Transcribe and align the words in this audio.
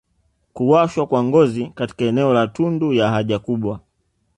kuwashwa 0.53 1.07
kwa 1.07 1.23
ngozi 1.23 1.67
katika 1.75 2.05
eneo 2.05 2.33
la 2.33 2.47
tundu 2.47 2.93
ya 2.93 3.09
haja 3.11 3.39
kubwa 3.39 3.79